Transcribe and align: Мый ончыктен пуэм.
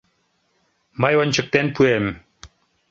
Мый 1.01 1.13
ончыктен 1.21 1.67
пуэм. 1.75 2.05